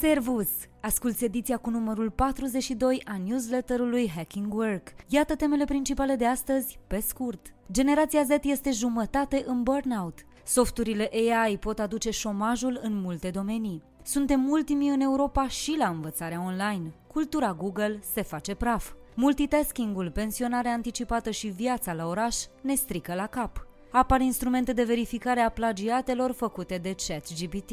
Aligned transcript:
Servus! 0.00 0.48
Asculți 0.80 1.24
ediția 1.24 1.56
cu 1.56 1.70
numărul 1.70 2.10
42 2.10 3.02
a 3.04 3.16
newsletterului 3.26 4.10
Hacking 4.16 4.54
Work. 4.54 4.88
Iată 5.08 5.36
temele 5.36 5.64
principale 5.64 6.14
de 6.14 6.26
astăzi, 6.26 6.78
pe 6.86 7.00
scurt. 7.00 7.54
Generația 7.72 8.22
Z 8.22 8.28
este 8.42 8.70
jumătate 8.70 9.44
în 9.46 9.62
burnout. 9.62 10.18
Softurile 10.44 11.10
AI 11.12 11.58
pot 11.58 11.78
aduce 11.78 12.10
șomajul 12.10 12.80
în 12.82 13.00
multe 13.00 13.30
domenii. 13.30 13.82
Suntem 14.02 14.48
ultimii 14.48 14.88
în 14.88 15.00
Europa 15.00 15.48
și 15.48 15.74
la 15.78 15.88
învățarea 15.88 16.42
online. 16.44 16.92
Cultura 17.06 17.52
Google 17.52 18.00
se 18.12 18.22
face 18.22 18.54
praf. 18.54 18.92
Multitasking-ul, 19.14 20.10
pensionarea 20.10 20.72
anticipată 20.72 21.30
și 21.30 21.46
viața 21.46 21.92
la 21.92 22.06
oraș 22.06 22.36
ne 22.60 22.74
strică 22.74 23.14
la 23.14 23.26
cap. 23.26 23.66
Apar 23.90 24.20
instrumente 24.20 24.72
de 24.72 24.84
verificare 24.84 25.40
a 25.40 25.50
plagiatelor 25.50 26.32
făcute 26.32 26.78
de 26.78 26.94
ChatGPT. 27.06 27.72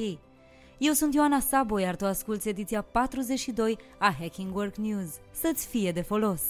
Eu 0.77 0.93
sunt 0.93 1.13
Ioana 1.13 1.39
Sabo, 1.39 1.79
iar 1.79 1.95
tu 1.95 2.05
asculti 2.05 2.49
ediția 2.49 2.81
42 2.81 3.77
a 3.97 4.15
Hacking 4.19 4.55
Work 4.55 4.75
News. 4.75 5.09
Să-ți 5.31 5.67
fie 5.67 5.91
de 5.91 6.01
folos! 6.01 6.41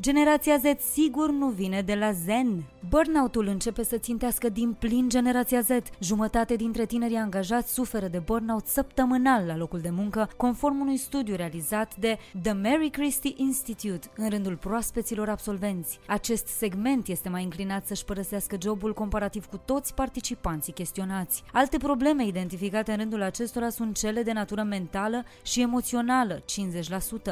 Generația 0.00 0.56
Z 0.56 0.80
sigur 0.92 1.30
nu 1.30 1.46
vine 1.46 1.82
de 1.82 1.94
la 1.94 2.12
zen. 2.12 2.64
Burnout-ul 2.88 3.46
începe 3.46 3.84
să 3.84 3.96
țintească 3.96 4.48
din 4.48 4.72
plin 4.78 5.08
generația 5.08 5.60
Z. 5.60 5.68
Jumătate 5.98 6.56
dintre 6.56 6.86
tinerii 6.86 7.16
angajați 7.16 7.72
suferă 7.72 8.08
de 8.08 8.18
burnout 8.18 8.66
săptămânal 8.66 9.46
la 9.46 9.56
locul 9.56 9.80
de 9.80 9.90
muncă, 9.90 10.28
conform 10.36 10.80
unui 10.80 10.96
studiu 10.96 11.34
realizat 11.34 11.96
de 11.96 12.18
The 12.42 12.52
Mary 12.52 12.90
Christie 12.90 13.32
Institute 13.36 14.06
în 14.16 14.28
rândul 14.28 14.56
proaspeților 14.56 15.28
absolvenți. 15.28 15.98
Acest 16.06 16.46
segment 16.46 17.08
este 17.08 17.28
mai 17.28 17.42
înclinat 17.42 17.86
să-și 17.86 18.04
părăsească 18.04 18.56
jobul 18.62 18.94
comparativ 18.94 19.46
cu 19.46 19.56
toți 19.64 19.94
participanții 19.94 20.72
chestionați. 20.72 21.42
Alte 21.52 21.76
probleme 21.76 22.26
identificate 22.26 22.90
în 22.90 22.96
rândul 22.96 23.22
acestora 23.22 23.68
sunt 23.68 23.96
cele 23.96 24.22
de 24.22 24.32
natură 24.32 24.62
mentală 24.62 25.24
și 25.42 25.60
emoțională, 25.60 26.42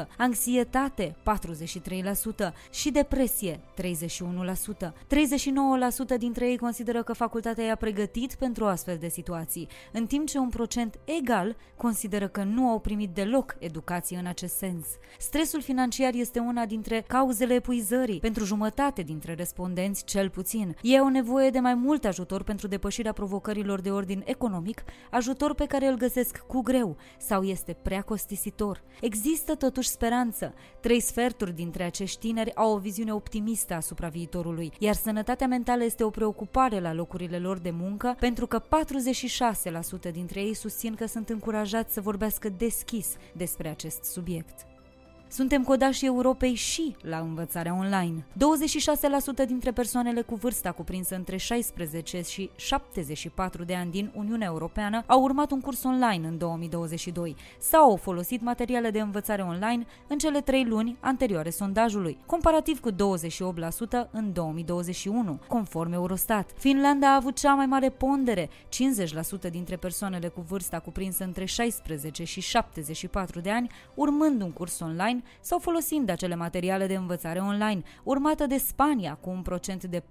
50%, 0.03 0.07
anxietate, 0.17 1.15
43%, 1.23 2.52
și 2.71 2.91
depresie, 2.91 3.59
31%. 3.81 4.93
39% 6.15 6.17
dintre 6.17 6.49
ei 6.49 6.57
consideră 6.57 7.03
că 7.03 7.13
facultatea 7.13 7.65
i-a 7.65 7.75
pregătit 7.75 8.35
pentru 8.35 8.65
astfel 8.65 8.97
de 8.97 9.07
situații, 9.07 9.67
în 9.91 10.05
timp 10.05 10.27
ce 10.27 10.37
un 10.37 10.49
procent 10.49 10.99
egal 11.05 11.55
consideră 11.77 12.27
că 12.27 12.43
nu 12.43 12.69
au 12.69 12.79
primit 12.79 13.09
deloc 13.09 13.55
educație 13.59 14.17
în 14.17 14.25
acest 14.25 14.55
sens. 14.55 14.85
Stresul 15.19 15.61
financiar 15.61 16.13
este 16.13 16.39
una 16.39 16.65
dintre 16.65 17.03
cauzele 17.07 17.53
epuizării, 17.53 18.19
pentru 18.19 18.43
jumătate 18.43 19.01
dintre 19.01 19.33
respondenți 19.33 20.03
cel 20.03 20.29
puțin. 20.29 20.75
Ei 20.81 20.99
au 20.99 21.07
nevoie 21.07 21.49
de 21.49 21.59
mai 21.59 21.73
mult 21.73 22.05
ajutor 22.05 22.43
pentru 22.43 22.67
depășirea 22.67 23.13
provocărilor 23.13 23.81
de 23.81 23.91
ordin 23.91 24.21
economic, 24.25 24.83
ajutor 25.11 25.53
pe 25.53 25.65
care 25.65 25.87
îl 25.87 25.95
găsesc 25.95 26.37
cu 26.37 26.61
greu 26.61 26.97
sau 27.19 27.43
este 27.43 27.77
prea 27.81 28.01
costisitor. 28.01 28.83
Există 29.01 29.55
totuși 29.55 29.89
speranță. 29.89 30.53
Trei 30.79 30.99
sferturi 30.99 31.55
dintre 31.55 31.83
acești 31.83 32.19
tineri 32.19 32.42
tineri 32.43 32.55
au 32.55 32.73
o 32.73 32.77
viziune 32.77 33.13
optimistă 33.13 33.73
asupra 33.73 34.07
viitorului, 34.07 34.71
iar 34.79 34.95
sănătatea 34.95 35.47
mentală 35.47 35.83
este 35.83 36.03
o 36.03 36.09
preocupare 36.09 36.79
la 36.79 36.93
locurile 36.93 37.39
lor 37.39 37.57
de 37.57 37.71
muncă, 37.71 38.15
pentru 38.19 38.47
că 38.47 38.61
46% 40.09 40.11
dintre 40.11 40.41
ei 40.41 40.53
susțin 40.53 40.95
că 40.95 41.05
sunt 41.05 41.29
încurajați 41.29 41.93
să 41.93 42.01
vorbească 42.01 42.49
deschis 42.49 43.15
despre 43.33 43.69
acest 43.69 44.03
subiect. 44.03 44.72
Suntem 45.33 45.63
codașii 45.63 46.07
Europei 46.07 46.53
și 46.53 46.95
la 47.01 47.17
învățarea 47.17 47.75
online. 47.75 48.25
26% 49.43 49.45
dintre 49.47 49.71
persoanele 49.71 50.21
cu 50.21 50.35
vârsta 50.35 50.71
cuprinsă 50.71 51.15
între 51.15 51.37
16 51.37 52.21
și 52.21 52.49
74 52.55 53.63
de 53.63 53.75
ani 53.75 53.91
din 53.91 54.11
Uniunea 54.15 54.47
Europeană 54.47 55.03
au 55.05 55.21
urmat 55.21 55.51
un 55.51 55.59
curs 55.59 55.83
online 55.83 56.27
în 56.27 56.37
2022 56.37 57.35
sau 57.59 57.89
au 57.89 57.95
folosit 57.95 58.41
materiale 58.41 58.89
de 58.89 58.99
învățare 58.99 59.41
online 59.41 59.85
în 60.07 60.17
cele 60.17 60.41
trei 60.41 60.65
luni 60.65 60.97
anterioare 60.99 61.49
sondajului, 61.49 62.17
comparativ 62.25 62.79
cu 62.79 62.91
28% 62.91 62.95
în 64.11 64.33
2021, 64.33 65.39
conform 65.47 65.93
Eurostat. 65.93 66.51
Finlanda 66.57 67.11
a 67.11 67.15
avut 67.15 67.39
cea 67.39 67.53
mai 67.53 67.65
mare 67.65 67.89
pondere, 67.89 68.49
50% 69.47 69.49
dintre 69.51 69.75
persoanele 69.75 70.27
cu 70.27 70.41
vârsta 70.41 70.79
cuprinsă 70.79 71.23
între 71.23 71.45
16 71.45 72.23
și 72.23 72.41
74 72.41 73.39
de 73.39 73.51
ani, 73.51 73.69
urmând 73.93 74.41
un 74.41 74.51
curs 74.51 74.79
online 74.79 75.22
sau 75.41 75.59
folosind 75.59 76.09
acele 76.09 76.35
materiale 76.35 76.87
de 76.87 76.95
învățare 76.95 77.39
online, 77.39 77.81
urmată 78.03 78.45
de 78.45 78.57
Spania 78.57 79.13
cu 79.21 79.29
un 79.29 79.41
procent 79.41 79.83
de 79.83 79.99
42%, 79.99 80.03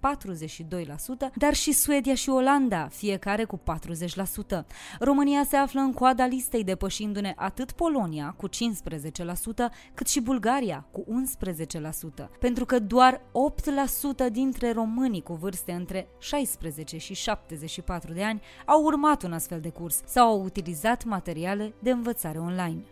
dar 1.34 1.54
și 1.54 1.72
Suedia 1.72 2.14
și 2.14 2.28
Olanda, 2.28 2.88
fiecare 2.90 3.44
cu 3.44 3.60
40%. 4.54 4.64
România 5.00 5.44
se 5.44 5.56
află 5.56 5.80
în 5.80 5.92
coada 5.92 6.26
listei, 6.26 6.64
depășindu-ne 6.64 7.32
atât 7.36 7.72
Polonia 7.72 8.34
cu 8.36 8.48
15%, 8.48 8.50
cât 9.94 10.08
și 10.08 10.20
Bulgaria 10.20 10.86
cu 10.90 11.04
11%, 12.24 12.28
pentru 12.38 12.64
că 12.64 12.78
doar 12.78 13.20
8% 14.28 14.32
dintre 14.32 14.72
românii 14.72 15.22
cu 15.22 15.34
vârste 15.34 15.72
între 15.72 16.08
16 16.18 16.98
și 16.98 17.14
74 17.14 18.12
de 18.12 18.22
ani 18.22 18.42
au 18.66 18.82
urmat 18.82 19.22
un 19.22 19.32
astfel 19.32 19.60
de 19.60 19.68
curs 19.68 20.00
sau 20.06 20.28
au 20.28 20.42
utilizat 20.44 21.04
materiale 21.04 21.74
de 21.78 21.90
învățare 21.90 22.38
online. 22.38 22.84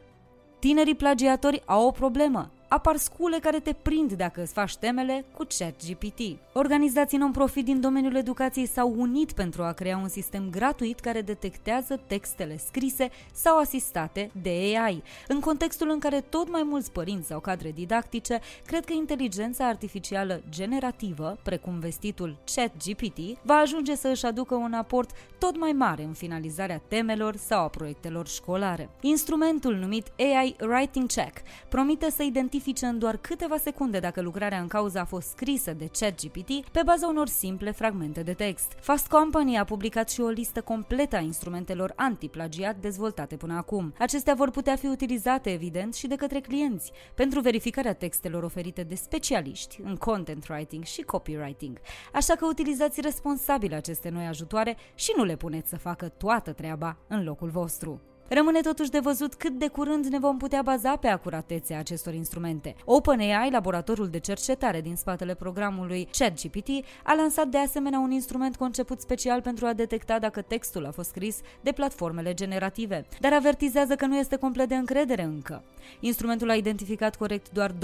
Tinerii 0.61 0.95
plagiatori 0.95 1.63
au 1.67 1.87
o 1.87 1.91
problemă 1.91 2.51
apar 2.71 2.97
scule 2.97 3.39
care 3.39 3.61
te 3.61 3.73
prind 3.73 4.13
dacă 4.13 4.43
îți 4.43 4.53
faci 4.53 4.77
temele 4.77 5.25
cu 5.37 5.47
ChatGPT. 5.59 6.21
Organizații 6.53 7.19
non-profit 7.19 7.65
din 7.65 7.81
domeniul 7.81 8.15
educației 8.15 8.67
s-au 8.67 8.95
unit 8.97 9.33
pentru 9.33 9.63
a 9.63 9.73
crea 9.73 9.97
un 9.97 10.09
sistem 10.09 10.51
gratuit 10.51 11.01
care 11.01 11.21
detectează 11.21 12.01
textele 12.07 12.57
scrise 12.57 13.11
sau 13.33 13.59
asistate 13.59 14.31
de 14.43 14.51
AI. 14.51 15.03
În 15.29 15.41
contextul 15.41 15.91
în 15.91 15.99
care 15.99 16.21
tot 16.21 16.51
mai 16.51 16.63
mulți 16.65 16.93
părinți 16.93 17.27
sau 17.27 17.41
cadre 17.41 17.71
didactice 17.71 18.41
cred 18.67 18.85
că 18.85 18.93
inteligența 18.93 19.67
artificială 19.67 20.43
generativă, 20.51 21.39
precum 21.43 21.79
vestitul 21.79 22.37
ChatGPT, 22.55 23.19
va 23.43 23.55
ajunge 23.55 23.95
să 23.95 24.09
își 24.09 24.27
aducă 24.27 24.55
un 24.55 24.73
aport 24.73 25.11
tot 25.39 25.59
mai 25.59 25.73
mare 25.73 26.03
în 26.03 26.13
finalizarea 26.13 26.83
temelor 26.89 27.37
sau 27.37 27.63
a 27.63 27.69
proiectelor 27.69 28.27
școlare. 28.29 28.91
Instrumentul 29.01 29.75
numit 29.75 30.07
AI 30.19 30.57
Writing 30.61 31.07
Check 31.07 31.37
promite 31.69 32.11
să 32.11 32.23
identifice 32.23 32.59
identifice 32.61 32.87
în 32.87 32.99
doar 32.99 33.17
câteva 33.17 33.57
secunde 33.57 33.99
dacă 33.99 34.21
lucrarea 34.21 34.61
în 34.61 34.67
cauză 34.67 34.99
a 34.99 35.05
fost 35.05 35.29
scrisă 35.29 35.73
de 35.73 35.91
ChatGPT 35.99 36.71
pe 36.73 36.81
baza 36.85 37.07
unor 37.07 37.29
simple 37.29 37.71
fragmente 37.71 38.23
de 38.23 38.33
text. 38.33 38.73
Fast 38.81 39.09
Company 39.09 39.59
a 39.59 39.65
publicat 39.65 40.11
și 40.11 40.21
o 40.21 40.29
listă 40.29 40.61
completă 40.61 41.17
a 41.17 41.21
instrumentelor 41.21 41.93
anti-plagiat 41.97 42.77
dezvoltate 42.77 43.37
până 43.37 43.55
acum. 43.55 43.95
Acestea 43.99 44.35
vor 44.35 44.51
putea 44.51 44.77
fi 44.77 44.87
utilizate, 44.87 45.53
evident, 45.53 45.95
și 45.95 46.07
de 46.07 46.15
către 46.15 46.41
clienți 46.41 46.93
pentru 47.15 47.41
verificarea 47.41 47.95
textelor 47.95 48.43
oferite 48.43 48.83
de 48.83 48.95
specialiști 48.95 49.81
în 49.85 49.97
content 49.97 50.49
writing 50.49 50.85
și 50.85 51.03
copywriting. 51.03 51.79
Așa 52.13 52.35
că 52.35 52.47
utilizați 52.47 53.01
responsabil 53.01 53.75
aceste 53.75 54.09
noi 54.09 54.27
ajutoare 54.27 54.77
și 54.95 55.13
nu 55.17 55.25
le 55.25 55.37
puneți 55.37 55.69
să 55.69 55.79
facă 55.79 56.09
toată 56.09 56.53
treaba 56.53 56.97
în 57.09 57.25
locul 57.25 57.49
vostru. 57.49 58.01
Rămâne 58.33 58.61
totuși 58.61 58.91
de 58.91 58.99
văzut 58.99 59.35
cât 59.35 59.53
de 59.53 59.69
curând 59.69 60.07
ne 60.07 60.19
vom 60.19 60.37
putea 60.37 60.63
baza 60.63 60.97
pe 60.97 61.09
acuratețea 61.09 61.79
acestor 61.79 62.15
instrumente. 62.15 62.75
OpenAI, 62.85 63.51
laboratorul 63.51 64.09
de 64.09 64.19
cercetare 64.19 64.81
din 64.81 64.97
spatele 64.97 65.35
programului 65.35 66.09
ChatGPT, 66.19 66.69
a 67.05 67.15
lansat 67.15 67.47
de 67.47 67.59
asemenea 67.59 67.99
un 67.99 68.11
instrument 68.11 68.57
conceput 68.57 69.01
special 69.01 69.41
pentru 69.41 69.67
a 69.67 69.73
detecta 69.73 70.19
dacă 70.19 70.43
textul 70.43 70.87
a 70.87 70.91
fost 70.91 71.09
scris 71.09 71.41
de 71.61 71.73
platformele 71.73 72.35
generative, 72.35 73.07
dar 73.21 73.33
avertizează 73.33 73.95
că 73.95 74.07
nu 74.07 74.17
este 74.17 74.37
complet 74.37 74.69
de 74.69 74.75
încredere 74.75 75.23
încă. 75.23 75.65
Instrumentul 76.01 76.51
a 76.51 76.55
identificat 76.55 77.17
corect 77.17 77.51
doar 77.51 77.73
26% 77.73 77.75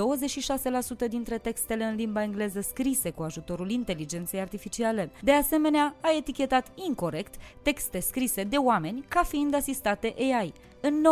dintre 1.08 1.38
textele 1.38 1.84
în 1.84 1.94
limba 1.94 2.22
engleză 2.22 2.60
scrise 2.60 3.10
cu 3.10 3.22
ajutorul 3.22 3.70
inteligenței 3.70 4.40
artificiale. 4.40 5.10
De 5.22 5.32
asemenea, 5.32 5.94
a 6.00 6.08
etichetat 6.16 6.66
incorrect 6.74 7.34
texte 7.62 8.00
scrise 8.00 8.42
de 8.42 8.56
oameni 8.56 9.04
ca 9.08 9.22
fiind 9.22 9.54
asistate 9.54 10.14
AI 10.18 10.34
AI, 10.38 10.52
în 10.80 11.02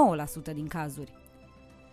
9% 0.51 0.53
din 0.55 0.67
cazuri. 0.67 1.13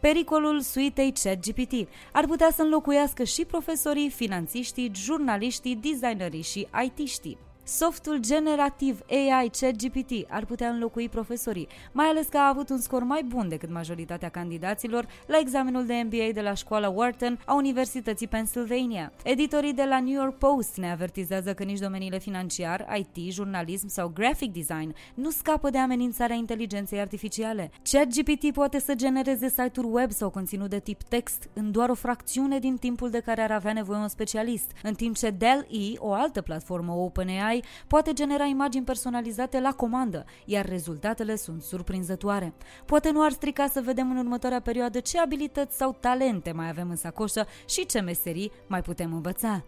Pericolul 0.02 0.62
suitei 0.62 1.14
ChatGPT 1.24 1.88
ar 2.12 2.26
putea 2.26 2.52
să 2.52 2.62
înlocuiască 2.62 3.24
și 3.24 3.46
profesorii, 3.46 4.10
finanțiștii, 4.10 4.92
jurnaliștii, 4.96 5.76
designerii 5.76 6.42
și 6.42 6.68
IT-știi. 6.84 7.38
Softul 7.64 8.18
generativ 8.18 9.00
AI 9.10 9.50
ChatGPT 9.60 10.12
ar 10.30 10.46
putea 10.46 10.70
înlocui 10.70 11.10
profesorii, 11.10 11.68
mai 11.92 12.06
ales 12.06 12.28
că 12.28 12.38
a 12.38 12.48
avut 12.48 12.70
un 12.70 12.80
scor 12.80 13.04
mai 13.04 13.24
bun 13.28 13.50
decât 13.50 13.70
majoritatea 13.72 14.30
candidaților 14.30 15.08
la 15.28 15.38
examenul 15.38 15.86
de 15.86 16.04
MBA 16.06 16.30
de 16.34 16.42
la 16.42 16.54
școala 16.54 16.90
Wharton 16.90 17.40
a 17.46 17.54
Universității 17.54 18.28
Pennsylvania. 18.28 19.12
Editorii 19.24 19.74
de 19.74 19.84
la 19.84 20.00
New 20.00 20.14
York 20.14 20.38
Post 20.38 20.78
ne 20.78 20.92
avertizează 20.92 21.54
că 21.54 21.64
nici 21.64 21.80
domeniile 21.80 22.20
financiar, 22.20 22.88
IT, 22.98 23.34
jurnalism 23.34 23.88
sau 23.88 24.12
graphic 24.14 24.54
design 24.54 24.96
nu 25.14 25.30
scapă 25.30 25.70
de 25.70 25.78
amenințarea 25.78 26.36
inteligenței 26.36 27.00
artificiale. 27.00 27.72
ChatGPT 27.92 28.54
poate 28.54 28.80
să 28.80 28.94
genereze 28.96 29.50
site-uri 29.50 29.88
web 29.92 30.12
sau 30.12 30.30
conținut 30.30 30.70
de 30.70 30.80
tip 30.80 31.02
text 31.02 31.50
în 31.54 31.72
doar 31.72 31.90
o 31.90 31.94
fracțiune 31.94 32.60
din 32.60 32.78
timpul 32.78 33.10
de 33.10 33.20
care 33.20 33.42
ar 33.42 33.52
avea 33.52 33.74
nevoie 33.74 34.00
un 34.00 34.08
specialist, 34.08 34.72
în 34.84 34.94
timp 34.94 35.16
ce 35.16 35.30
Dell-E, 35.30 35.98
o 35.98 36.14
altă 36.14 36.42
platformă 36.42 36.94
OpenAI, 36.94 37.51
AI 37.52 37.64
poate 37.88 38.14
genera 38.14 38.46
imagini 38.46 38.86
personalizate 38.86 39.60
la 39.60 39.72
comandă, 39.72 40.26
iar 40.46 40.66
rezultatele 40.66 41.36
sunt 41.36 41.62
surprinzătoare. 41.62 42.54
Poate 42.86 43.12
nu 43.12 43.24
ar 43.24 43.32
strica 43.32 43.68
să 43.68 43.82
vedem 43.82 44.12
în 44.12 44.18
următoarea 44.18 44.62
perioadă 44.62 45.00
ce 45.00 45.20
abilități 45.20 45.78
sau 45.78 45.98
talente 46.00 46.52
mai 46.52 46.70
avem 46.70 46.90
în 46.90 46.96
sacoșă 46.96 47.46
și 47.66 47.86
ce 47.86 48.00
meserii 48.00 48.52
mai 48.68 48.82
putem 48.82 49.14
învăța. 49.14 49.64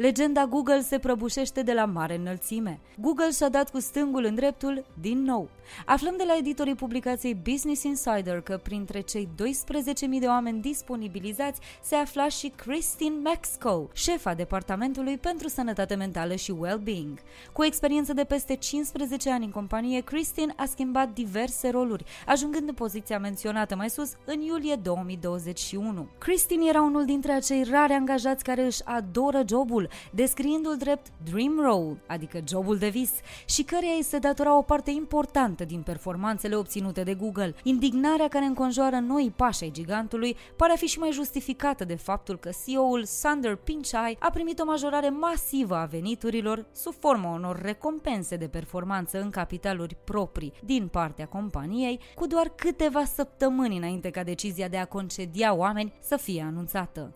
Legenda 0.00 0.46
Google 0.46 0.80
se 0.82 0.98
prăbușește 0.98 1.62
de 1.62 1.72
la 1.72 1.84
mare 1.84 2.16
înălțime. 2.16 2.80
Google 2.98 3.30
și-a 3.30 3.48
dat 3.48 3.70
cu 3.70 3.80
stângul 3.80 4.24
în 4.24 4.34
dreptul 4.34 4.84
din 5.00 5.22
nou. 5.22 5.48
Aflăm 5.86 6.14
de 6.16 6.24
la 6.26 6.36
editorii 6.38 6.74
publicației 6.74 7.34
Business 7.34 7.82
Insider 7.82 8.40
că 8.40 8.60
printre 8.62 9.00
cei 9.00 9.28
12.000 9.42 10.18
de 10.20 10.26
oameni 10.26 10.60
disponibilizați 10.60 11.60
se 11.82 11.94
afla 11.94 12.28
și 12.28 12.52
Christine 12.56 13.14
Maxco, 13.22 13.88
șefa 13.92 14.34
Departamentului 14.34 15.18
pentru 15.18 15.48
Sănătate 15.48 15.94
Mentală 15.94 16.34
și 16.34 16.50
Well-Being. 16.58 17.18
Cu 17.52 17.60
o 17.60 17.64
experiență 17.64 18.12
de 18.12 18.24
peste 18.24 18.54
15 18.54 19.30
ani 19.30 19.44
în 19.44 19.50
companie, 19.50 20.00
Christine 20.00 20.52
a 20.56 20.64
schimbat 20.64 21.12
diverse 21.12 21.70
roluri, 21.70 22.04
ajungând 22.26 22.68
în 22.68 22.74
poziția 22.74 23.18
menționată 23.18 23.76
mai 23.76 23.90
sus 23.90 24.12
în 24.24 24.40
iulie 24.40 24.74
2021. 24.74 26.08
Christine 26.18 26.68
era 26.68 26.82
unul 26.82 27.04
dintre 27.04 27.32
acei 27.32 27.64
rari 27.70 27.92
angajați 27.92 28.44
care 28.44 28.62
își 28.62 28.84
adoră 28.84 29.42
jobul, 29.48 29.88
descriindu-l 30.10 30.76
drept 30.76 31.06
dream 31.30 31.60
role, 31.60 32.02
adică 32.06 32.40
jobul 32.48 32.76
de 32.78 32.88
vis, 32.88 33.10
și 33.44 33.62
căreia 33.62 33.94
îi 33.94 34.02
se 34.02 34.18
datora 34.18 34.56
o 34.56 34.62
parte 34.62 34.90
importantă 34.90 35.64
din 35.64 35.82
performanțele 35.82 36.54
obținute 36.54 37.02
de 37.02 37.14
Google. 37.14 37.54
Indignarea 37.62 38.28
care 38.28 38.44
înconjoară 38.44 38.96
noi 38.96 39.32
pași 39.36 39.64
ai 39.64 39.70
gigantului 39.70 40.36
pare 40.56 40.72
a 40.72 40.76
fi 40.76 40.86
și 40.86 40.98
mai 40.98 41.12
justificată 41.12 41.84
de 41.84 41.94
faptul 41.94 42.38
că 42.38 42.50
CEO-ul 42.64 43.04
Sander 43.04 43.54
Pichai 43.54 44.16
a 44.20 44.30
primit 44.30 44.58
o 44.58 44.64
majorare 44.64 45.08
masivă 45.08 45.76
a 45.76 45.84
veniturilor 45.84 46.66
sub 46.72 46.94
forma 46.98 47.34
unor 47.34 47.60
recompense 47.60 48.36
de 48.36 48.48
performanță 48.48 49.20
în 49.20 49.30
capitaluri 49.30 49.96
proprii 50.04 50.52
din 50.64 50.88
partea 50.88 51.26
companiei, 51.26 52.00
cu 52.14 52.26
doar 52.26 52.48
câteva 52.48 53.04
săptămâni 53.04 53.76
înainte 53.76 54.10
ca 54.10 54.22
decizia 54.22 54.68
de 54.68 54.76
a 54.76 54.84
concedia 54.84 55.54
oameni 55.54 55.92
să 56.00 56.16
fie 56.16 56.42
anunțată. 56.42 57.14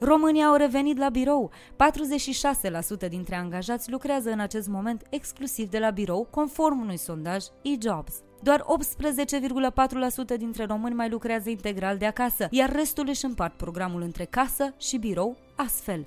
România 0.00 0.46
au 0.46 0.54
revenit 0.54 0.98
la 0.98 1.08
birou. 1.08 1.50
46% 3.04 3.08
dintre 3.08 3.36
angajați 3.36 3.90
lucrează 3.90 4.30
în 4.30 4.40
acest 4.40 4.68
moment 4.68 5.02
exclusiv 5.10 5.68
de 5.68 5.78
la 5.78 5.90
birou, 5.90 6.28
conform 6.30 6.80
unui 6.80 6.96
sondaj 6.96 7.44
eJobs. 7.62 8.22
Doar 8.42 8.64
18,4% 10.32 10.36
dintre 10.38 10.64
români 10.64 10.94
mai 10.94 11.08
lucrează 11.08 11.50
integral 11.50 11.96
de 11.96 12.06
acasă, 12.06 12.46
iar 12.50 12.72
restul 12.72 13.08
își 13.08 13.24
împart 13.24 13.56
programul 13.56 14.02
între 14.02 14.24
casă 14.24 14.74
și 14.78 14.96
birou 14.96 15.36
astfel. 15.58 16.06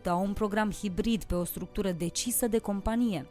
18,8% 0.00 0.04
au 0.04 0.22
un 0.24 0.32
program 0.32 0.70
hibrid 0.70 1.24
pe 1.24 1.34
o 1.34 1.44
structură 1.44 1.90
decisă 1.90 2.46
de 2.46 2.58
companie. 2.58 3.26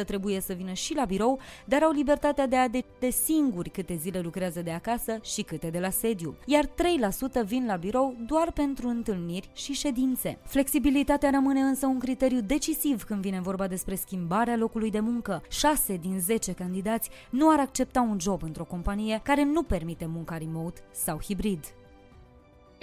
13,7% 0.00 0.04
trebuie 0.06 0.40
să 0.40 0.52
vină 0.52 0.72
și 0.72 0.94
la 0.94 1.04
birou, 1.04 1.40
dar 1.64 1.82
au 1.82 1.90
libertatea 1.90 2.46
de 2.46 2.56
a 2.56 2.68
decide 2.68 3.10
singuri 3.10 3.70
câte 3.70 3.94
zile 3.94 4.20
lucrează 4.20 4.62
de 4.62 4.70
acasă 4.70 5.18
și 5.22 5.42
câte 5.42 5.70
de 5.70 5.78
la 5.78 5.90
sediu. 5.90 6.36
Iar 6.46 6.66
3% 6.66 6.70
vin 7.44 7.66
la 7.66 7.76
birou 7.76 8.16
doar 8.26 8.52
pentru 8.52 8.88
întâlniri 8.88 9.50
și 9.52 9.72
ședințe. 9.72 10.38
Flexibilitatea 10.44 11.30
rămâne 11.30 11.60
însă 11.60 11.86
un 11.86 11.98
criteriu 11.98 12.40
decisiv 12.40 13.02
când 13.02 13.20
vine 13.20 13.40
vorba 13.40 13.66
despre 13.66 13.94
schimbarea 13.94 14.56
locului 14.56 14.90
de 14.90 15.00
muncă. 15.00 15.42
6 15.48 15.96
din 15.96 16.20
10 16.20 16.52
candidați 16.52 17.10
nu 17.30 17.50
ar 17.50 17.58
accepta 17.58 18.00
un 18.00 18.20
job 18.20 18.42
într-o 18.42 18.64
companie 18.64 19.20
care 19.22 19.44
nu 19.44 19.62
permite 19.62 20.06
munca 20.06 20.38
remote 20.38 20.80
sau 20.92 21.20
hibrid. 21.22 21.74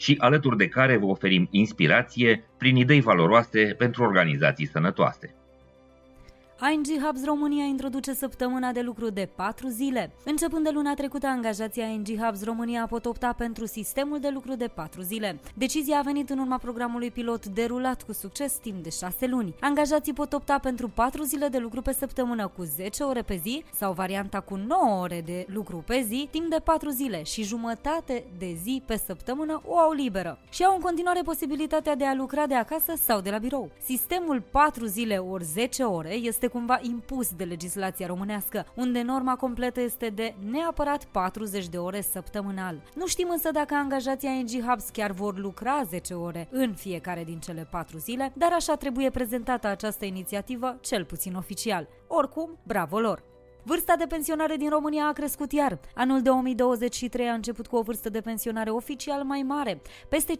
și 0.00 0.16
alături 0.18 0.56
de 0.56 0.68
care 0.68 0.96
vă 0.96 1.06
oferim 1.06 1.48
inspirație 1.50 2.44
prin 2.58 2.76
idei 2.76 3.00
valoroase 3.00 3.74
pentru 3.78 4.02
organizații 4.02 4.66
sănătoase. 4.66 5.39
ING 6.68 7.02
Hubs 7.02 7.24
România 7.24 7.64
introduce 7.64 8.12
săptămâna 8.12 8.72
de 8.72 8.80
lucru 8.80 9.10
de 9.10 9.28
4 9.34 9.68
zile. 9.68 10.12
Începând 10.24 10.64
de 10.64 10.70
luna 10.70 10.94
trecută, 10.94 11.26
angajații 11.26 11.82
ING 11.82 12.22
Hubs 12.22 12.44
România 12.44 12.86
pot 12.86 13.04
opta 13.06 13.32
pentru 13.32 13.66
sistemul 13.66 14.18
de 14.20 14.28
lucru 14.28 14.54
de 14.54 14.66
4 14.66 15.00
zile. 15.02 15.40
Decizia 15.54 15.98
a 15.98 16.02
venit 16.02 16.30
în 16.30 16.38
urma 16.38 16.58
programului 16.58 17.10
pilot 17.10 17.46
derulat 17.46 18.02
cu 18.02 18.12
succes 18.12 18.52
timp 18.52 18.82
de 18.82 18.90
6 18.90 19.26
luni. 19.26 19.54
Angajații 19.60 20.12
pot 20.12 20.32
opta 20.32 20.58
pentru 20.58 20.88
4 20.88 21.22
zile 21.22 21.48
de 21.48 21.58
lucru 21.58 21.82
pe 21.82 21.92
săptămână 21.92 22.46
cu 22.56 22.62
10 22.62 23.02
ore 23.02 23.22
pe 23.22 23.40
zi 23.42 23.64
sau 23.74 23.92
varianta 23.92 24.40
cu 24.40 24.56
9 24.56 25.00
ore 25.00 25.22
de 25.24 25.46
lucru 25.48 25.82
pe 25.86 26.04
zi 26.08 26.28
timp 26.30 26.50
de 26.50 26.60
4 26.64 26.88
zile 26.90 27.22
și 27.22 27.42
jumătate 27.42 28.24
de 28.38 28.58
zi 28.62 28.82
pe 28.86 28.96
săptămână 29.06 29.62
o 29.64 29.78
au 29.78 29.92
liberă. 29.92 30.38
Și 30.50 30.64
au 30.64 30.74
în 30.74 30.80
continuare 30.80 31.20
posibilitatea 31.24 31.94
de 31.94 32.04
a 32.04 32.14
lucra 32.14 32.46
de 32.46 32.54
acasă 32.54 32.92
sau 33.04 33.20
de 33.20 33.30
la 33.30 33.38
birou. 33.38 33.70
Sistemul 33.84 34.42
4 34.50 34.86
zile 34.86 35.16
ori 35.16 35.44
10 35.44 35.82
ore 35.82 36.14
este 36.14 36.48
cumva 36.52 36.78
impus 36.82 37.34
de 37.34 37.44
legislația 37.44 38.06
românească, 38.06 38.66
unde 38.74 39.02
norma 39.02 39.36
completă 39.36 39.80
este 39.80 40.08
de 40.08 40.34
neapărat 40.50 41.04
40 41.04 41.68
de 41.68 41.78
ore 41.78 42.00
săptămânal. 42.00 42.82
Nu 42.94 43.06
știm 43.06 43.28
însă 43.30 43.50
dacă 43.50 43.74
angajații 43.74 44.28
ING 44.28 44.64
Hubs 44.68 44.88
chiar 44.88 45.10
vor 45.10 45.38
lucra 45.38 45.82
10 45.88 46.14
ore 46.14 46.48
în 46.50 46.74
fiecare 46.74 47.24
din 47.24 47.38
cele 47.38 47.68
4 47.70 47.98
zile, 47.98 48.32
dar 48.36 48.52
așa 48.52 48.74
trebuie 48.74 49.10
prezentată 49.10 49.66
această 49.66 50.04
inițiativă, 50.04 50.78
cel 50.80 51.04
puțin 51.04 51.34
oficial. 51.34 51.88
Oricum, 52.06 52.58
bravo 52.66 52.98
lor! 52.98 53.29
Vârsta 53.62 53.96
de 53.96 54.06
pensionare 54.06 54.56
din 54.56 54.68
România 54.68 55.06
a 55.06 55.12
crescut 55.12 55.52
iar. 55.52 55.78
Anul 55.94 56.22
2023 56.22 57.28
a 57.28 57.32
început 57.32 57.66
cu 57.66 57.76
o 57.76 57.82
vârstă 57.82 58.08
de 58.08 58.20
pensionare 58.20 58.70
oficial 58.70 59.22
mai 59.22 59.42
mare, 59.42 59.80
peste 60.08 60.34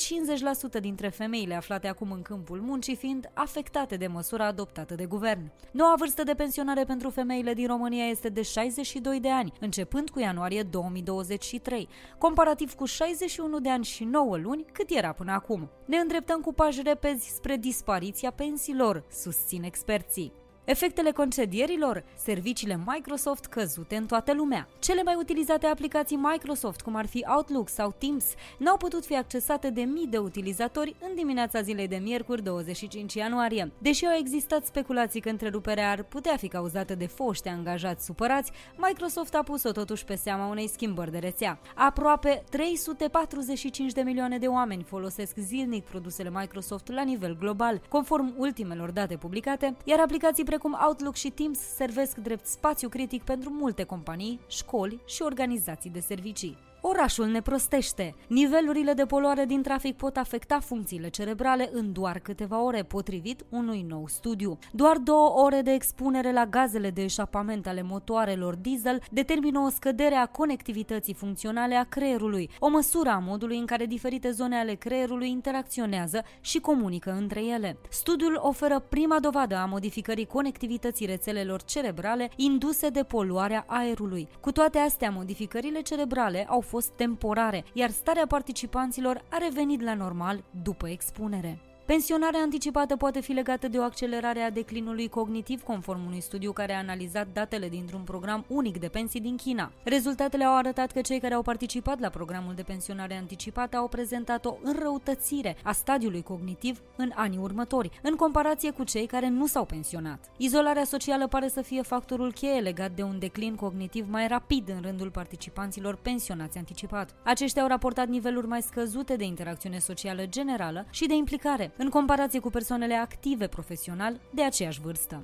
50% 0.79 0.81
dintre 0.81 1.09
femeile 1.09 1.55
aflate 1.55 1.89
acum 1.89 2.11
în 2.11 2.23
câmpul 2.23 2.61
muncii 2.61 2.97
fiind 2.97 3.31
afectate 3.35 3.97
de 3.97 4.07
măsura 4.07 4.47
adoptată 4.47 4.95
de 4.95 5.05
guvern. 5.05 5.53
Noua 5.73 5.95
vârstă 5.99 6.23
de 6.23 6.35
pensionare 6.35 6.85
pentru 6.85 7.11
femeile 7.11 7.55
din 7.55 7.67
România 7.67 8.07
este 8.07 8.29
de 8.29 8.43
62 8.43 9.21
de 9.21 9.31
ani, 9.31 9.53
începând 9.61 10.11
cu 10.11 10.19
ianuarie 10.19 10.63
2023, 10.63 11.89
comparativ 12.19 12.75
cu 12.75 12.85
61 12.85 13.59
de 13.61 13.71
ani 13.71 13.85
și 13.85 14.05
9 14.05 14.37
luni 14.37 14.65
cât 14.73 14.91
era 14.91 15.13
până 15.13 15.33
acum. 15.33 15.71
Ne 15.85 15.97
îndreptăm 15.97 16.41
cu 16.41 16.53
pași 16.53 16.83
repezi 16.83 17.29
spre 17.35 17.57
dispariția 17.57 18.31
pensiilor, 18.31 19.05
susțin 19.11 19.63
experții. 19.63 20.40
Efectele 20.71 21.11
concedierilor, 21.11 22.05
serviciile 22.17 22.81
Microsoft 22.87 23.45
căzute 23.45 23.97
în 23.97 24.07
toată 24.07 24.33
lumea. 24.35 24.69
Cele 24.79 25.03
mai 25.03 25.15
utilizate 25.19 25.67
aplicații 25.67 26.17
Microsoft, 26.17 26.81
cum 26.81 26.95
ar 26.95 27.07
fi 27.07 27.25
Outlook 27.37 27.69
sau 27.69 27.95
Teams, 27.99 28.25
n-au 28.59 28.77
putut 28.77 29.05
fi 29.05 29.17
accesate 29.17 29.71
de 29.71 29.81
mii 29.81 30.07
de 30.07 30.19
utilizatori 30.19 30.97
în 31.01 31.15
dimineața 31.15 31.63
zilei 31.63 31.89
de 31.89 31.97
miercuri 31.97 32.43
25 32.43 33.15
ianuarie. 33.15 33.73
Deși 33.79 34.07
au 34.07 34.17
existat 34.19 34.67
speculații 34.67 35.21
că 35.21 35.29
întreruperea 35.29 35.91
ar 35.91 36.03
putea 36.03 36.37
fi 36.37 36.49
cauzată 36.49 36.95
de 36.95 37.07
foște 37.07 37.49
angajați 37.49 38.05
supărați, 38.05 38.53
Microsoft 38.77 39.35
a 39.35 39.43
pus-o 39.43 39.73
totuși 39.73 40.05
pe 40.05 40.15
seama 40.15 40.47
unei 40.47 40.69
schimbări 40.69 41.11
de 41.11 41.19
rețea. 41.19 41.61
Aproape 41.75 42.45
345 42.51 43.93
de 43.93 44.01
milioane 44.01 44.39
de 44.39 44.47
oameni 44.47 44.83
folosesc 44.83 45.37
zilnic 45.37 45.85
produsele 45.85 46.31
Microsoft 46.35 46.93
la 46.93 47.03
nivel 47.03 47.37
global, 47.39 47.81
conform 47.89 48.35
ultimelor 48.37 48.91
date 48.91 49.17
publicate, 49.17 49.77
iar 49.85 50.01
aplicații 50.01 50.45
precum 50.45 50.59
Outlook 50.87 51.15
și 51.15 51.31
Teams 51.31 51.59
servesc 51.59 52.17
drept 52.17 52.47
spațiu 52.47 52.89
critic 52.89 53.23
pentru 53.23 53.51
multe 53.51 53.85
companii, 53.85 54.41
școli 54.49 55.01
și 55.07 55.23
organizații 55.23 55.91
de 55.91 56.01
servicii. 56.01 56.57
Orașul 56.83 57.27
ne 57.27 57.41
prostește. 57.41 58.15
Nivelurile 58.27 58.93
de 58.93 59.05
poluare 59.05 59.45
din 59.45 59.63
trafic 59.63 59.97
pot 59.97 60.17
afecta 60.17 60.61
funcțiile 60.61 61.09
cerebrale 61.09 61.71
în 61.73 61.93
doar 61.93 62.19
câteva 62.19 62.63
ore, 62.63 62.83
potrivit 62.83 63.45
unui 63.49 63.85
nou 63.89 64.05
studiu. 64.09 64.59
Doar 64.73 64.97
două 64.97 65.29
ore 65.29 65.61
de 65.61 65.71
expunere 65.71 66.33
la 66.33 66.47
gazele 66.47 66.91
de 66.91 67.03
eșapament 67.03 67.67
ale 67.67 67.83
motoarelor 67.83 68.55
diesel 68.55 69.03
determină 69.11 69.59
o 69.59 69.69
scădere 69.69 70.15
a 70.15 70.27
conectivității 70.27 71.15
funcționale 71.15 71.75
a 71.75 71.85
creierului, 71.85 72.51
o 72.59 72.69
măsură 72.69 73.09
a 73.09 73.19
modului 73.19 73.59
în 73.59 73.67
care 73.67 73.87
diferite 73.87 74.31
zone 74.31 74.57
ale 74.57 74.75
creierului 74.75 75.31
interacționează 75.31 76.25
și 76.41 76.59
comunică 76.59 77.17
între 77.19 77.45
ele. 77.45 77.79
Studiul 77.91 78.39
oferă 78.43 78.79
prima 78.89 79.21
dovadă 79.21 79.57
a 79.57 79.65
modificării 79.65 80.27
conectivității 80.27 81.07
rețelelor 81.07 81.63
cerebrale 81.63 82.31
induse 82.37 82.89
de 82.89 83.03
poluarea 83.03 83.65
aerului. 83.67 84.29
Cu 84.41 84.53
toate 84.53 84.79
astea, 84.79 85.11
modificările 85.11 85.81
cerebrale 85.81 86.47
au 86.49 86.61
fost 86.71 86.91
temporare, 86.91 87.65
iar 87.73 87.91
starea 87.91 88.27
participanților 88.27 89.25
a 89.31 89.37
revenit 89.39 89.81
la 89.83 89.95
normal 89.95 90.45
după 90.63 90.89
expunere. 90.89 91.70
Pensionarea 91.91 92.41
anticipată 92.41 92.97
poate 92.97 93.21
fi 93.21 93.33
legată 93.33 93.69
de 93.69 93.79
o 93.79 93.83
accelerare 93.83 94.41
a 94.41 94.51
declinului 94.51 95.09
cognitiv 95.09 95.63
conform 95.63 96.07
unui 96.07 96.21
studiu 96.21 96.53
care 96.53 96.73
a 96.73 96.79
analizat 96.79 97.27
datele 97.33 97.69
dintr-un 97.69 98.03
program 98.03 98.45
unic 98.49 98.79
de 98.79 98.89
pensii 98.89 99.21
din 99.21 99.37
China. 99.37 99.73
Rezultatele 99.85 100.45
au 100.45 100.57
arătat 100.57 100.93
că 100.93 101.01
cei 101.01 101.21
care 101.21 101.35
au 101.35 101.43
participat 101.43 102.01
la 102.01 102.09
programul 102.09 102.55
de 102.55 102.63
pensionare 102.63 103.17
anticipată 103.17 103.77
au 103.77 103.89
prezentat 103.89 104.45
o 104.45 104.57
înrăutățire 104.63 105.57
a 105.63 105.73
stadiului 105.73 106.23
cognitiv 106.23 106.81
în 106.97 107.11
anii 107.15 107.39
următori, 107.39 107.91
în 108.03 108.15
comparație 108.15 108.71
cu 108.71 108.85
cei 108.85 109.07
care 109.07 109.29
nu 109.29 109.47
s-au 109.47 109.65
pensionat. 109.65 110.31
Izolarea 110.37 110.85
socială 110.85 111.27
pare 111.27 111.49
să 111.49 111.63
fie 111.63 111.83
factorul 111.83 112.33
cheie 112.33 112.61
legat 112.61 112.91
de 112.91 113.03
un 113.03 113.19
declin 113.19 113.55
cognitiv 113.55 114.07
mai 114.11 114.29
rapid 114.29 114.69
în 114.69 114.81
rândul 114.83 115.11
participanților 115.11 115.97
pensionați 115.97 116.59
anticipat. 116.59 117.15
Aceștia 117.25 117.63
au 117.63 117.69
raportat 117.69 118.09
niveluri 118.09 118.47
mai 118.47 118.63
scăzute 118.63 119.17
de 119.17 119.25
interacțiune 119.25 119.79
socială 119.79 120.27
generală 120.27 120.87
și 120.91 121.07
de 121.07 121.15
implicare, 121.15 121.73
în 121.83 121.89
comparație 121.89 122.39
cu 122.39 122.51
persoanele 122.51 122.95
active 122.95 123.47
profesional 123.47 124.21
de 124.35 124.43
aceeași 124.45 124.81
vârstă. 124.81 125.23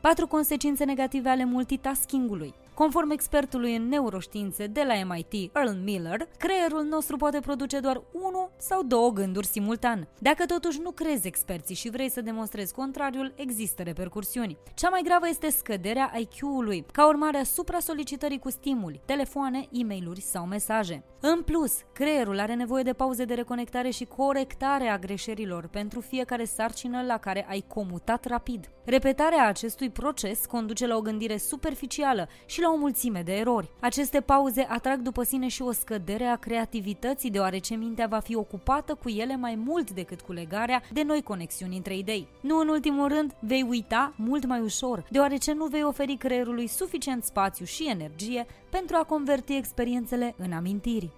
Patru 0.00 0.26
consecințe 0.26 0.84
negative 0.84 1.28
ale 1.28 1.44
multitaskingului. 1.44 2.54
Conform 2.78 3.10
expertului 3.10 3.76
în 3.76 3.88
neuroștiințe 3.88 4.66
de 4.66 4.82
la 4.86 5.14
MIT, 5.14 5.50
Earl 5.54 5.70
Miller, 5.84 6.28
creierul 6.36 6.82
nostru 6.82 7.16
poate 7.16 7.40
produce 7.40 7.80
doar 7.80 8.02
unul 8.12 8.50
sau 8.56 8.82
două 8.82 9.10
gânduri 9.10 9.46
simultan. 9.46 10.08
Dacă 10.18 10.46
totuși 10.46 10.80
nu 10.80 10.90
crezi 10.90 11.26
experții 11.26 11.74
și 11.74 11.90
vrei 11.90 12.10
să 12.10 12.20
demonstrezi 12.20 12.74
contrariul, 12.74 13.32
există 13.36 13.82
repercursiuni. 13.82 14.58
Cea 14.74 14.88
mai 14.88 15.00
gravă 15.04 15.28
este 15.28 15.50
scăderea 15.50 16.12
IQ-ului, 16.18 16.84
ca 16.92 17.06
urmare 17.06 17.38
a 17.38 17.44
supra-solicitării 17.44 18.38
cu 18.38 18.50
stimuli, 18.50 19.00
telefoane, 19.04 19.68
e 19.70 19.84
mail 19.84 20.16
sau 20.20 20.46
mesaje. 20.46 21.04
În 21.20 21.42
plus, 21.42 21.72
creierul 21.92 22.38
are 22.38 22.54
nevoie 22.54 22.82
de 22.82 22.92
pauze 22.92 23.24
de 23.24 23.34
reconectare 23.34 23.90
și 23.90 24.04
corectare 24.04 24.88
a 24.88 24.98
greșelilor 24.98 25.66
pentru 25.66 26.00
fiecare 26.00 26.44
sarcină 26.44 27.02
la 27.02 27.16
care 27.16 27.46
ai 27.48 27.64
comutat 27.68 28.24
rapid. 28.24 28.70
Repetarea 28.84 29.46
acestui 29.46 29.90
proces 29.90 30.46
conduce 30.46 30.86
la 30.86 30.96
o 30.96 31.00
gândire 31.00 31.36
superficială 31.36 32.28
și 32.46 32.60
la 32.60 32.67
la 32.68 32.74
o 32.74 32.76
mulțime 32.76 33.22
de 33.22 33.32
erori. 33.32 33.68
Aceste 33.80 34.20
pauze 34.20 34.66
atrag 34.70 35.00
după 35.00 35.22
sine 35.22 35.48
și 35.48 35.62
o 35.62 35.72
scădere 35.72 36.24
a 36.24 36.36
creativității, 36.36 37.30
deoarece 37.30 37.74
mintea 37.74 38.06
va 38.06 38.18
fi 38.18 38.36
ocupată 38.36 38.94
cu 38.94 39.08
ele 39.08 39.36
mai 39.36 39.54
mult 39.54 39.90
decât 39.90 40.20
cu 40.20 40.32
legarea 40.32 40.82
de 40.92 41.02
noi 41.02 41.22
conexiuni 41.22 41.76
între 41.76 41.96
idei. 41.96 42.28
Nu 42.40 42.58
în 42.58 42.68
ultimul 42.68 43.08
rând, 43.08 43.34
vei 43.40 43.66
uita 43.68 44.12
mult 44.16 44.46
mai 44.46 44.60
ușor, 44.60 45.04
deoarece 45.10 45.52
nu 45.52 45.66
vei 45.66 45.84
oferi 45.84 46.16
creierului 46.16 46.66
suficient 46.66 47.24
spațiu 47.24 47.64
și 47.64 47.88
energie 47.88 48.46
pentru 48.70 48.96
a 48.96 49.04
converti 49.04 49.56
experiențele 49.56 50.34
în 50.38 50.52
amintiri. 50.52 51.10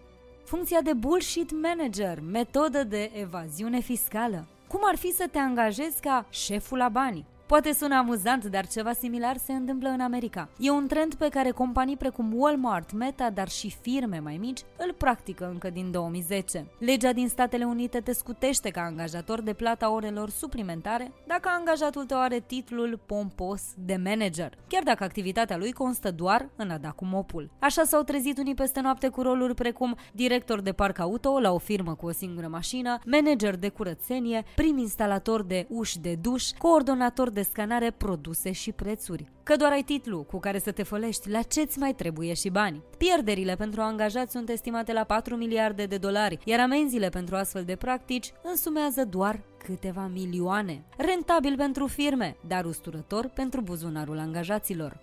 Funcția 0.45 0.81
de 0.81 0.93
bullshit 0.93 1.51
manager, 1.63 2.19
metodă 2.31 2.85
de 2.85 3.11
evaziune 3.15 3.81
fiscală. 3.81 4.47
Cum 4.69 4.81
ar 4.83 4.97
fi 4.97 5.13
să 5.13 5.29
te 5.31 5.39
angajezi 5.39 6.01
ca 6.01 6.27
șeful 6.31 6.79
la 6.79 6.89
bani? 6.89 7.25
Poate 7.51 7.73
sună 7.73 7.97
amuzant, 7.97 8.45
dar 8.45 8.67
ceva 8.67 8.93
similar 8.93 9.37
se 9.37 9.53
întâmplă 9.53 9.89
în 9.89 10.01
America. 10.01 10.49
E 10.59 10.71
un 10.71 10.87
trend 10.87 11.15
pe 11.15 11.29
care 11.29 11.51
companii 11.51 11.97
precum 11.97 12.33
Walmart, 12.35 12.93
Meta, 12.93 13.31
dar 13.31 13.49
și 13.49 13.77
firme 13.81 14.19
mai 14.19 14.37
mici 14.37 14.61
îl 14.77 14.93
practică 14.93 15.49
încă 15.53 15.71
din 15.71 15.91
2010. 15.91 16.67
Legea 16.79 17.13
din 17.13 17.29
Statele 17.29 17.65
Unite 17.65 18.01
te 18.01 18.13
scutește 18.13 18.71
ca 18.71 18.81
angajator 18.81 19.41
de 19.41 19.53
plata 19.53 19.93
orelor 19.93 20.31
suplimentare 20.31 21.13
dacă 21.27 21.49
angajatul 21.59 22.05
tău 22.05 22.21
are 22.21 22.41
titlul 22.47 23.01
pompos 23.07 23.63
de 23.77 24.01
manager, 24.05 24.59
chiar 24.69 24.83
dacă 24.83 25.05
activitatea 25.05 25.57
lui 25.57 25.73
constă 25.73 26.11
doar 26.11 26.49
în 26.57 26.71
a 26.71 26.79
da 26.79 26.91
cu 26.91 27.05
mopul. 27.05 27.51
Așa 27.59 27.85
s-au 27.85 28.03
trezit 28.03 28.39
unii 28.39 28.55
peste 28.55 28.81
noapte 28.81 29.09
cu 29.09 29.23
roluri 29.23 29.55
precum 29.55 29.97
director 30.13 30.61
de 30.61 30.73
parc 30.73 30.99
auto 30.99 31.41
la 31.41 31.53
o 31.53 31.59
firmă 31.59 31.95
cu 31.95 32.07
o 32.07 32.13
singură 32.13 32.49
mașină, 32.49 32.99
manager 33.07 33.57
de 33.57 33.69
curățenie, 33.69 34.45
prim 34.55 34.79
instalator 34.79 35.43
de 35.43 35.67
uși 35.69 35.99
de 35.99 36.15
duș, 36.15 36.51
coordonator 36.59 37.31
de 37.31 37.39
de 37.41 37.47
scanare 37.47 37.91
produse 37.91 38.53
și 38.53 38.73
prețuri. 38.73 39.25
Că 39.43 39.57
doar 39.57 39.73
ai 39.73 39.83
titlu 39.83 40.23
cu 40.23 40.39
care 40.39 40.59
să 40.59 40.73
te 40.73 40.83
fălești, 40.83 41.31
la 41.31 41.43
ce-ți 41.43 41.79
mai 41.79 41.95
trebuie 41.95 42.35
și 42.35 42.49
bani? 42.49 42.83
Pierderile 42.99 43.57
pentru 43.57 43.81
angajați 43.81 44.33
sunt 44.33 44.49
estimate 44.49 44.93
la 44.93 45.05
4 45.05 45.37
miliarde 45.37 45.87
de 45.87 45.97
dolari, 45.97 46.39
iar 46.45 46.61
amenziile 46.61 47.09
pentru 47.09 47.37
astfel 47.37 47.65
de 47.65 47.77
practici 47.77 48.33
însumează 48.43 49.05
doar 49.05 49.41
câteva 49.65 50.11
milioane. 50.13 50.85
Rentabil 50.97 51.57
pentru 51.57 51.87
firme, 51.87 52.37
dar 52.47 52.65
usturător 52.65 53.31
pentru 53.35 53.61
buzunarul 53.61 54.19
angajaților. 54.19 55.01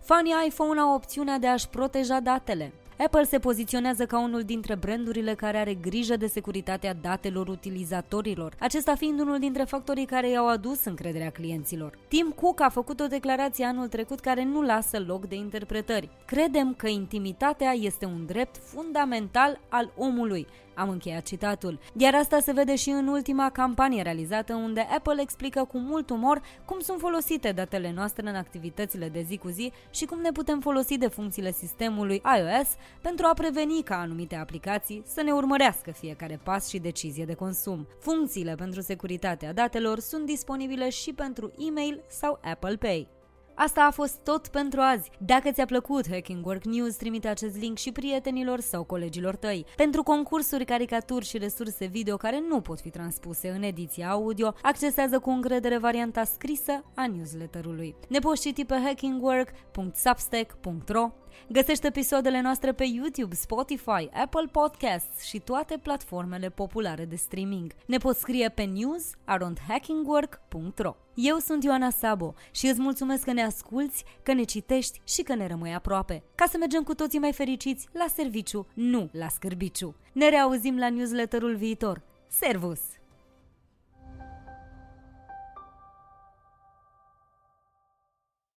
Fanii 0.00 0.34
iPhone 0.46 0.80
au 0.80 0.94
opțiunea 0.94 1.38
de 1.38 1.46
a-și 1.46 1.68
proteja 1.68 2.20
datele. 2.20 2.72
Apple 2.98 3.24
se 3.24 3.38
poziționează 3.38 4.06
ca 4.06 4.20
unul 4.20 4.42
dintre 4.42 4.74
brandurile 4.74 5.34
care 5.34 5.58
are 5.58 5.74
grijă 5.74 6.16
de 6.16 6.26
securitatea 6.26 6.94
datelor 6.94 7.48
utilizatorilor, 7.48 8.54
acesta 8.58 8.94
fiind 8.94 9.20
unul 9.20 9.38
dintre 9.38 9.64
factorii 9.64 10.04
care 10.04 10.30
i-au 10.30 10.48
adus 10.48 10.84
încrederea 10.84 11.30
clienților. 11.30 11.98
Tim 12.08 12.32
Cook 12.40 12.60
a 12.60 12.68
făcut 12.68 13.00
o 13.00 13.06
declarație 13.06 13.64
anul 13.64 13.88
trecut 13.88 14.20
care 14.20 14.44
nu 14.44 14.62
lasă 14.62 15.04
loc 15.06 15.28
de 15.28 15.34
interpretări. 15.34 16.08
Credem 16.24 16.74
că 16.74 16.88
intimitatea 16.88 17.72
este 17.72 18.04
un 18.04 18.26
drept 18.26 18.56
fundamental 18.56 19.60
al 19.68 19.92
omului 19.96 20.46
am 20.76 20.88
încheiat 20.88 21.22
citatul. 21.22 21.78
Iar 21.96 22.14
asta 22.14 22.40
se 22.40 22.52
vede 22.52 22.76
și 22.76 22.90
în 22.90 23.06
ultima 23.06 23.50
campanie 23.50 24.02
realizată 24.02 24.54
unde 24.54 24.80
Apple 24.80 25.20
explică 25.20 25.64
cu 25.64 25.78
mult 25.78 26.10
umor 26.10 26.42
cum 26.64 26.80
sunt 26.80 27.00
folosite 27.00 27.52
datele 27.52 27.92
noastre 27.94 28.28
în 28.28 28.34
activitățile 28.34 29.08
de 29.08 29.22
zi 29.28 29.36
cu 29.36 29.48
zi 29.48 29.72
și 29.90 30.04
cum 30.04 30.20
ne 30.20 30.32
putem 30.32 30.60
folosi 30.60 30.98
de 30.98 31.08
funcțiile 31.08 31.52
sistemului 31.52 32.22
iOS 32.38 32.68
pentru 33.00 33.26
a 33.26 33.34
preveni 33.34 33.82
ca 33.82 34.00
anumite 34.00 34.36
aplicații 34.36 35.02
să 35.06 35.22
ne 35.22 35.32
urmărească 35.32 35.90
fiecare 35.90 36.40
pas 36.42 36.68
și 36.68 36.78
decizie 36.78 37.24
de 37.24 37.34
consum. 37.34 37.86
Funcțiile 38.00 38.54
pentru 38.54 38.80
securitatea 38.80 39.52
datelor 39.52 39.98
sunt 39.98 40.26
disponibile 40.26 40.88
și 40.88 41.12
pentru 41.12 41.52
e-mail 41.58 42.02
sau 42.08 42.38
Apple 42.42 42.76
Pay. 42.76 43.15
Asta 43.58 43.84
a 43.84 43.90
fost 43.90 44.18
tot 44.24 44.48
pentru 44.48 44.80
azi. 44.80 45.10
Dacă 45.18 45.50
ți-a 45.50 45.64
plăcut 45.64 46.08
Hacking 46.10 46.46
Work 46.46 46.64
News, 46.64 46.96
trimite 46.96 47.28
acest 47.28 47.58
link 47.58 47.78
și 47.78 47.92
prietenilor 47.92 48.60
sau 48.60 48.84
colegilor 48.84 49.36
tăi. 49.36 49.66
Pentru 49.76 50.02
concursuri, 50.02 50.64
caricaturi 50.64 51.24
și 51.24 51.38
resurse 51.38 51.86
video 51.86 52.16
care 52.16 52.42
nu 52.48 52.60
pot 52.60 52.80
fi 52.80 52.90
transpuse 52.90 53.48
în 53.48 53.62
ediția 53.62 54.10
audio, 54.10 54.54
accesează 54.62 55.18
cu 55.18 55.30
încredere 55.30 55.78
varianta 55.78 56.24
scrisă 56.24 56.84
a 56.94 57.06
newsletterului. 57.06 57.94
Ne 58.08 58.18
poți 58.18 58.40
citi 58.40 58.64
pe 58.64 58.74
hackingwork.substack.ro 58.84 61.10
Găsește 61.48 61.86
episoadele 61.86 62.40
noastre 62.40 62.72
pe 62.72 62.84
YouTube, 62.84 63.34
Spotify, 63.34 64.08
Apple 64.12 64.48
Podcasts 64.52 65.22
și 65.22 65.38
toate 65.38 65.78
platformele 65.82 66.50
populare 66.50 67.04
de 67.04 67.16
streaming. 67.16 67.72
Ne 67.86 67.98
poți 67.98 68.20
scrie 68.20 68.48
pe 68.48 68.62
news.hackingwork.ro 68.62 70.96
Eu 71.14 71.38
sunt 71.38 71.64
Ioana 71.64 71.90
Sabo 71.90 72.34
și 72.50 72.66
îți 72.66 72.80
mulțumesc 72.80 73.24
că 73.24 73.32
ne 73.32 73.42
asculți, 73.42 74.04
că 74.22 74.32
ne 74.32 74.42
citești 74.42 75.00
și 75.04 75.22
că 75.22 75.34
ne 75.34 75.46
rămâi 75.46 75.74
aproape. 75.74 76.22
Ca 76.34 76.44
să 76.50 76.56
mergem 76.58 76.82
cu 76.82 76.94
toții 76.94 77.18
mai 77.18 77.32
fericiți 77.32 77.88
la 77.92 78.06
serviciu, 78.14 78.66
nu 78.74 79.08
la 79.12 79.28
scârbiciu. 79.28 79.96
Ne 80.12 80.28
reauzim 80.28 80.78
la 80.78 80.90
newsletterul 80.90 81.56
viitor. 81.56 82.02
Servus! 82.28 82.80